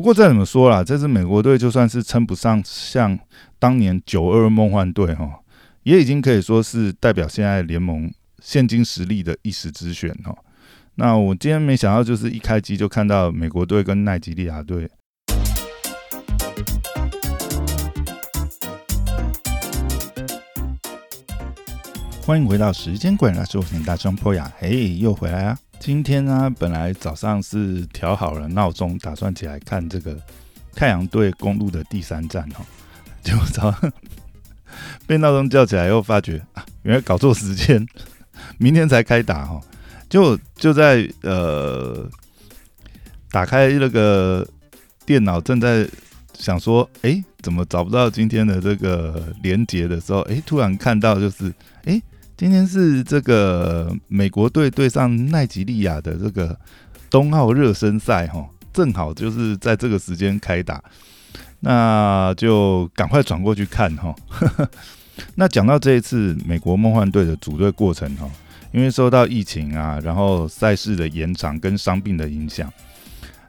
[0.00, 3.18] 不过再怎么说啦，这支美国队就算是称不上像
[3.58, 5.40] 当年九二梦幻队哈，
[5.82, 8.10] 也已经可以说是代表现在联盟
[8.42, 10.34] 现今实力的一时之选哈。
[10.94, 14.88] 那我今天没想到，就是一开机就看到美国队跟奈及利亚队。
[22.22, 25.58] 欢迎回到时间管理大师我田大张坡雅，嘿，又回来啊！
[25.80, 30.14] 今天呢，本来早上是调好了闹钟，打算起来看这个
[30.74, 32.60] 太阳队公路的第三站哦，
[33.24, 33.90] 结果早上
[35.06, 36.42] 被闹钟叫起来，又发觉，
[36.82, 37.84] 原来搞错时间，
[38.58, 39.58] 明天才开打哈。
[40.10, 42.06] 就就在呃，
[43.30, 44.46] 打开那个
[45.06, 45.88] 电脑，正在
[46.34, 51.50] 想说，哎，怎么找不到今天的这个连接的时候，哎，突然看到就是，
[51.84, 52.00] 哎。
[52.40, 56.58] 今天是这个美国队对上奈及利亚的这个
[57.10, 60.82] 冬奥热身赛哈，正好就是在这个时间开打，
[61.60, 64.16] 那就赶快转过去看哈。
[65.36, 68.26] 那讲到这一次美国梦幻队的组队过程哈，
[68.72, 72.72] 因为受到疫情啊，然后赛事的延长跟伤病的影响，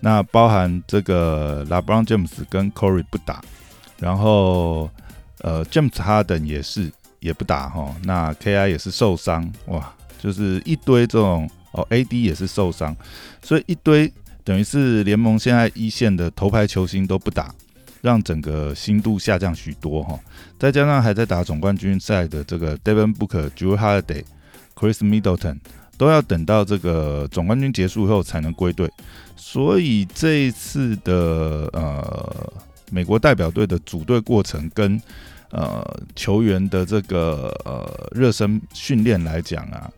[0.00, 3.42] 那包含这个拉布朗詹姆斯跟 Corey 不打，
[3.98, 4.88] 然后
[5.42, 6.90] 呃 James Harden 也是。
[7.20, 12.96] 也不打哈，那 KI 也是受伤哇，就是一堆这种哦，AD 也是受伤，
[13.42, 14.12] 所以一堆
[14.44, 17.54] 等于是联盟现在一线的头牌球星都不打，
[18.00, 20.18] 让整个心度下降许多哈。
[20.58, 24.24] 再加上还在打总冠军赛的这个 Devin Booker、Drew Holiday、
[24.74, 25.58] Chris Middleton
[25.96, 28.90] 都要等到这个总冠军结束后才能归队，
[29.36, 32.52] 所以这一次的呃
[32.90, 35.00] 美国代表队的组队过程跟
[35.50, 35.82] 呃，
[36.14, 39.90] 球员的这个呃热身训练来讲啊，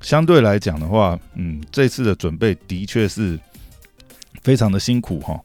[0.00, 3.38] 相对来讲的话，嗯，这次的准备的确是
[4.42, 5.38] 非常的辛苦哈。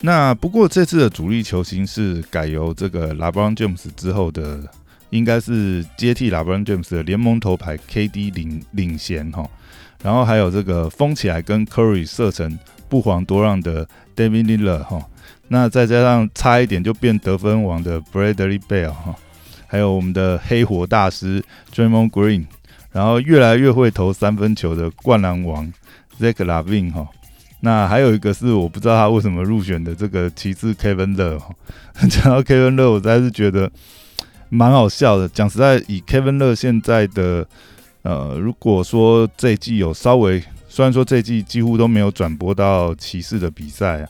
[0.00, 4.60] 那不过这次的主力球星是改由这个拉布朗詹姆斯之后的，
[5.10, 9.48] 应该是接替拉布朗詹姆斯的联盟头牌 KD 领领衔哈。
[10.02, 15.06] 然后还有这个封起来跟 Curry 射程不遑多让的 David Lillard 哈。
[15.48, 19.14] 那再加上差一点就变得分王的 Bradley Beal 哈，
[19.66, 21.44] 还有我们的黑火大师
[21.74, 22.46] Draymond Green，
[22.90, 25.70] 然后越来越会投三分球的灌篮王
[26.18, 27.06] Zach l a v i n 哈，
[27.60, 31.38] 那还有一个是我不知道他为什么入选的这个骑士 Kevin L，
[32.08, 33.70] 讲到 Kevin L，我实在是觉得
[34.48, 35.28] 蛮好笑的。
[35.28, 37.46] 讲实在，以 Kevin L 现在的
[38.02, 44.08] 呃，如果说这一季有稍微，虽然说这一季几乎都没有转播到骑士的比赛啊。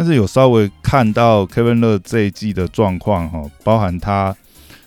[0.00, 4.34] 但是有稍微看到 Kevin 乐这一季的状况哈，包含他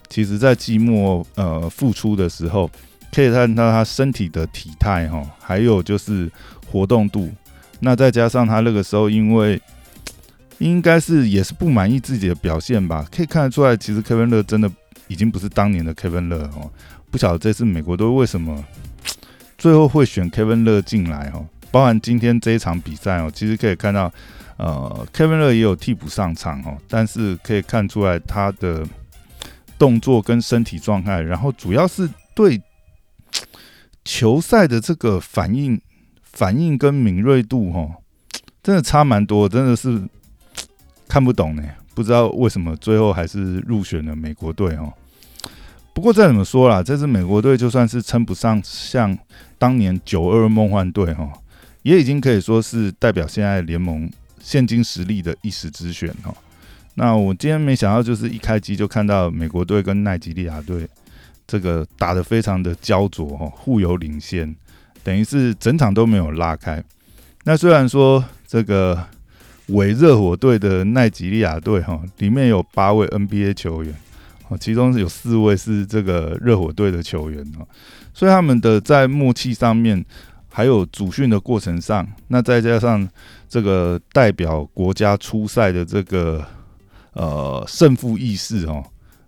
[0.10, 2.68] 其实在季末呃复出的时候，
[3.14, 6.32] 可以看到他身体的体态哈，还有就是
[6.66, 7.32] 活动度。
[7.82, 9.62] 那再加上他那个时候，因为
[10.58, 14.68] 应该是也是不满意自己的表现吧，可以看得出来，其实 Kevin 乐真的
[15.08, 16.72] 已经不是当年的 Kevin 乐哦。
[17.12, 18.66] 不晓得这次美国队为什么
[19.60, 24.12] 最后会选 Kevin 乐进来哦，包含今天这一场比赛哦，其实可以看到。
[24.58, 28.86] 呃，Kevin 乐也有替补上场哦，但是可以看出来他的
[29.80, 32.62] 动作跟身体状态，然后主要是对
[34.06, 35.82] 球赛的这个反应、
[36.24, 37.98] 反应跟敏锐度，哈，
[38.62, 40.02] 真的差蛮多，真的是
[41.10, 41.64] 看不懂呢。
[41.96, 44.92] 不知道为什么最后还是入选了美国队哦。
[45.94, 49.16] 不过再怎么说啦，这支美国队就算是称不上像
[49.60, 51.32] 当年九二梦幻队哈，
[51.84, 54.10] 也已经可以说是代表现在联盟。
[54.46, 56.36] 现今实力的一时之选哈，
[56.96, 60.86] 那我今天没想到，就是一开机就看到美国队跟奈及利亚队
[61.48, 64.54] 这个打得非常的焦灼哈，互有领先，
[65.02, 66.84] 等于是整场都没有拉开。
[67.46, 69.08] 那虽然说这个
[69.68, 73.96] 伪热火队的奈及利亚队哈，里面有八位 NBA 球员，
[74.60, 77.66] 其中有四位是这个热火队的球员哦，
[78.14, 80.06] 所以他们的在默契上面。
[80.56, 83.10] 还有主训的过程上，那再加上
[83.54, 86.44] 这个代表国家出赛的这个
[87.12, 88.84] 呃胜负意识哦，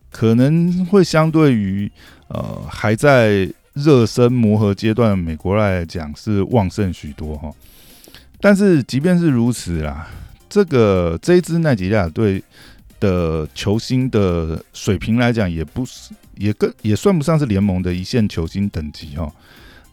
[0.10, 1.92] 可能会相对于
[2.30, 7.52] 呃还在热身磨合阶段的美国来讲是旺盛许多哈。
[8.42, 10.08] 但是即便是如此啦，
[10.50, 12.44] 这个这支奈吉利亚队
[13.00, 19.32] 的球星的水平来讲，也不是也跟也算不上是联盟的一线球星等级哈。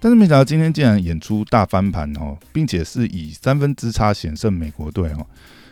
[0.02, 5.24] 但是没想到今天竟然演出大翻盘哦，并且是以三分之差险胜美国队哦。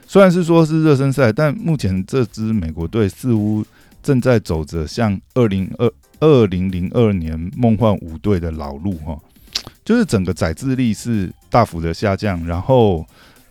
[0.07, 3.67] 虽然是说是热身赛，但目前这支美国队似乎
[4.05, 9.19] 正在走着像二零二二零零二年梦幻五队的老路哈，
[9.85, 13.05] 就是整个载智力是大幅的下降，然后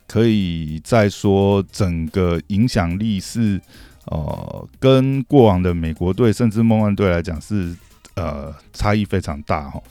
[0.07, 3.59] 可以再说整个影响力是
[4.05, 7.75] 呃，跟过往的美国队甚至梦幻队来讲是
[8.15, 9.81] 呃差异非常大哈。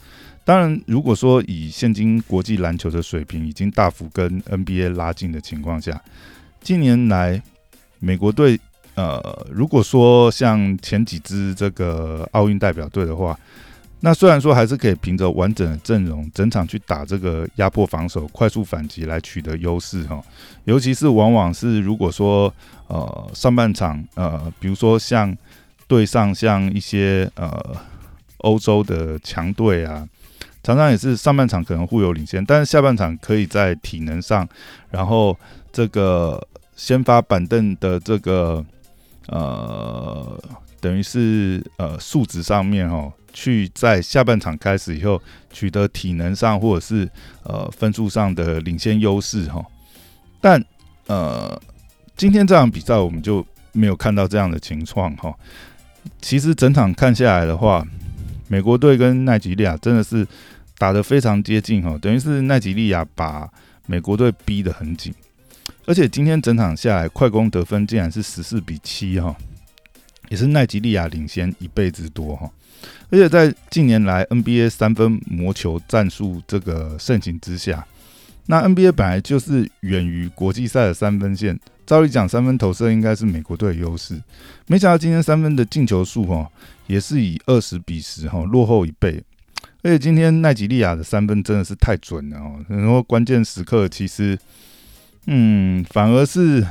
[0.49, 6.01] 当然，如果说以现今国际篮球的水平已经大幅跟 NBA 拉近的情况下，
[6.59, 7.39] 近年来
[7.99, 8.59] 美国队
[8.95, 13.39] 呃，如果说像前几支这个奥运代表队的话，
[13.99, 20.19] 那虽然说还是可以凭着完整的阵容，整场去打这个压迫防守、快速反击来取得优势哈。
[20.63, 22.51] 尤其是往往是如果说
[22.87, 25.37] 呃上半场呃，比如说像
[25.87, 27.77] 对上像一些呃
[28.39, 30.09] 欧洲的强队啊。
[30.69, 34.47] 常常也是上半场可能互有领先，但是下半场可以在体能上，
[34.91, 35.35] 然后
[35.71, 36.39] 这个
[36.75, 38.63] 先发板凳的这个
[39.29, 40.39] 呃，
[40.79, 45.19] 等于是呃素质上面哦，去在下半场开始以后
[45.51, 47.09] 取得体能上或者是
[47.41, 49.65] 呃分数上的领先优势哈。
[50.39, 50.63] 但
[51.07, 51.59] 呃，
[52.15, 55.33] 今天这场比赛我们就没有看到这样的情况哈。
[56.21, 57.83] 其实整场看下来的话。
[58.51, 60.27] 美国队跟奈吉利亚真的是
[60.79, 63.47] 打得非常接近哈，等于是奈吉利亚把
[63.85, 65.13] 美国队逼得很紧，
[65.85, 69.35] 而且今天整场下来快攻得分竟然是十四比七哈，
[70.29, 72.49] 也是奈吉利亚领先一倍之多哈，
[73.11, 77.85] 而且在近年来 NBA 三分魔球战术这个盛行之下，
[78.45, 81.59] 那 NBA 本来就是远于国际赛的三分线。
[81.85, 84.21] 照理讲，三分投射应该是美国队的优势，
[84.67, 86.47] 没想到今天三分的进球数哈，
[86.85, 89.23] 也是以二十比十哈落后一倍。
[89.81, 94.37] 而且今天奈吉利亚的三分真的是太准了哦，很多关键时刻其实，
[95.27, 96.65] 嗯，反而是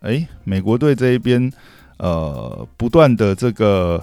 [0.00, 1.52] 哎美国队这一边
[1.98, 4.00] 呃不断的这个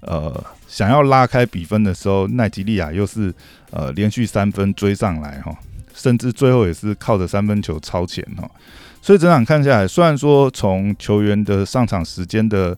[0.00, 3.32] 呃想要拉开比分的时候，奈吉利亚又是
[3.70, 5.56] 呃连续三分追上来哈，
[5.94, 8.50] 甚至最后也是靠着三分球超前哈。
[9.00, 12.76] 所以整场看下来，虽然说从球员的上场时间的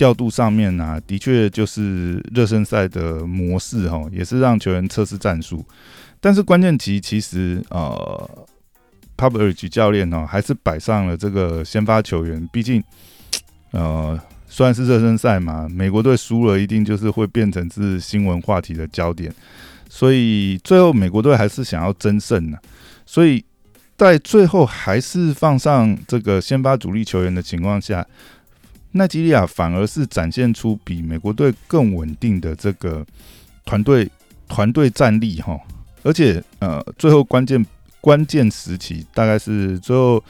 [0.00, 5.62] 调度上面呢，的确就是热身赛的模式哈，也是让球员测试战术。
[6.22, 8.46] 但是关键期其实呃
[9.14, 12.82] p u b l i c 教练呢还是摆上了这个先发球员，毕竟
[13.72, 14.18] 呃
[14.48, 19.30] 虽然是热身赛嘛，美国队输了一定就是会变成是新闻话题的焦点，
[19.90, 22.56] 所以最后美国队还是想要争胜呢，
[23.04, 23.44] 所以。
[24.00, 28.02] 在最后还是放上这个先发主力球员的情况下，
[28.92, 33.06] 奈吉利亚反而是展现出比美国队更稳定的这个
[33.64, 34.10] 团队
[34.48, 35.58] 团队战力哈，
[36.02, 37.64] 而且呃最后关键
[38.00, 40.22] 关键时期大概是最后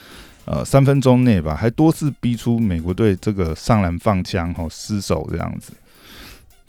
[0.45, 5.73] 呃三分钟内吧，还多次逼出美国队这个上篮放枪哈失手这样子，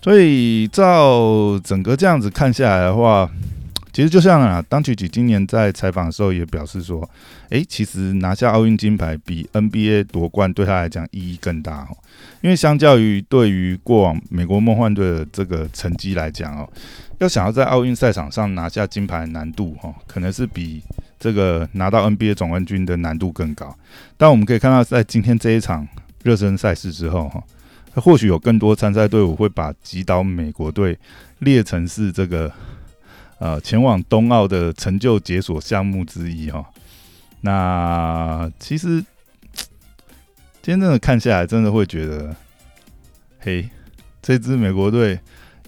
[0.01, 3.29] 所以照整个这样子看下来的话。
[3.93, 7.07] 其实就像啊，当曲奇今年在采访的时候也表示说，
[7.49, 11.97] 诶，其实拿下奥运金牌比 NBA 夺冠对他来讲意义更大哦。
[12.39, 16.69] 因为相较于对于过往美国梦幻队的这个成绩来讲哦，
[17.17, 20.81] 要想要在奥运赛场上拿下金牌难度哦，可能是比
[21.19, 23.77] 这个拿到 NBA 总冠军的难度更高。
[24.15, 25.85] 但我们可以看到，在今天这一场
[26.23, 27.43] 热身赛事之后哈，
[27.95, 30.97] 或许有更多参赛队伍会把击倒美国队
[31.39, 32.49] 列成是这个。
[33.41, 36.63] 呃，前往冬奥的成就解锁项目之一哈。
[37.41, 39.03] 那其实
[40.61, 42.35] 今天真的看下来，真的会觉得，
[43.39, 43.67] 嘿，
[44.21, 45.19] 这支美国队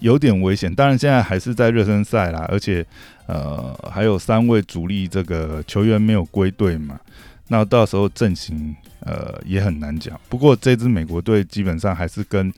[0.01, 0.71] 有点危险。
[0.75, 2.85] 当然，现在还是在热身赛啦，而且
[3.25, 6.99] 呃，还有三位主力这个球员没有归队嘛。
[7.47, 10.21] 那到时候阵型呃也很难讲。
[10.29, 12.53] 不过这支美国队基本上还是跟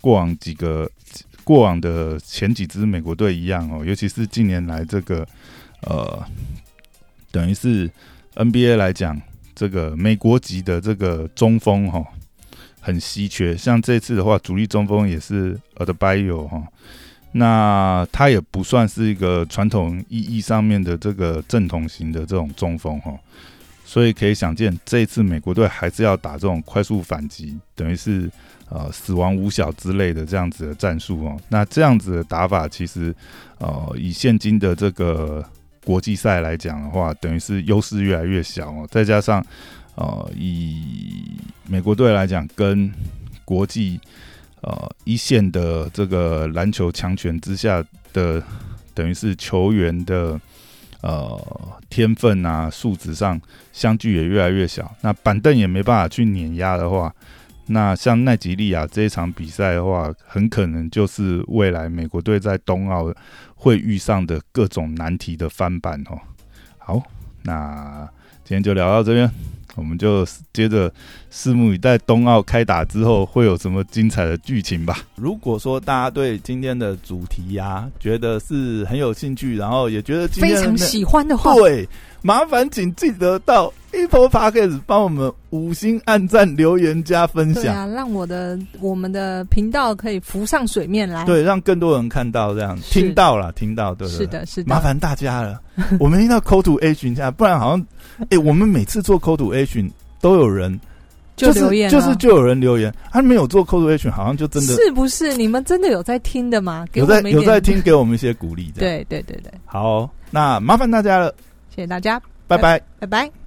[0.00, 0.88] 过往几个。
[1.50, 5.26] 过往的前几支美国队一样哦，尤其是近年来这个
[5.80, 6.24] 呃，
[7.32, 7.90] 等于是
[8.36, 9.20] NBA 来讲，
[9.52, 12.04] 这个美国籍的这个中锋哈
[12.80, 13.56] 很稀缺。
[13.56, 16.62] 像这次的话，主力中锋也是 Adbio 哈，
[17.32, 23.12] 那他也不算是一个传统意义上面的这个正统型的这种中锋哈，
[23.90, 28.30] 所以可以想见，这一次美国队还是要打这种快速反击，等于是。
[28.72, 33.12] 呃，死亡五小之类的这样子的战术哦，那这样子的打法其实，
[33.58, 35.44] 呃，以现今的这个
[35.84, 38.86] 国际赛来讲的话，等于是优势越来越小哦。
[38.88, 39.44] 再加上，
[39.96, 42.88] 呃，以美国队来讲，跟
[43.44, 43.98] 国际
[44.60, 48.40] 呃一线的这个篮球强权之下的，
[48.94, 50.40] 等于是球员的
[51.02, 53.40] 呃天分啊素质上
[53.72, 57.14] 相距也越来越小，那板凳也没办法去碾压的话。
[57.66, 63.12] 那像奈吉利亚这一场比赛的话，很可能就是未来美国队在冬奥
[63.54, 66.18] 会遇上的各种难题的翻版哦。
[66.78, 67.02] 好，
[67.42, 68.08] 那。
[68.42, 69.30] 今天就聊到这边，
[69.80, 70.92] 我们就接着
[71.32, 74.98] 拭目以待冬奥开打之后会有什么精彩的剧情吧。
[75.16, 81.88] 如果说大家对今天的主题呀、觉得是很有兴趣，然后也觉得今天非常喜欢的话，对，
[82.20, 95.60] 麻烦请记得到 Apple Podcast 帮我们五星按赞、留言加分享，对啊，让我的我们的频道可以浮上水面来。，对，让更多人看到，这样听到了，听到，对是的，是的，麻烦大家了，
[95.98, 97.86] 我们一定要 call to action 一下，不然好像，
[98.30, 100.78] 哎、我们每次做 call to action 都有人
[101.36, 105.34] 就是留言了就是就有人留言，他没有做 call to action，好像就真的是不是？
[105.36, 106.86] 你们真的有在听的吗？
[106.92, 108.70] 有在有在听，给我们一些鼓励。
[108.78, 111.34] 对对对对，好哦、那麻烦大家了，
[111.74, 112.80] 谢谢大家，拜拜。
[113.00, 113.39] 拜拜。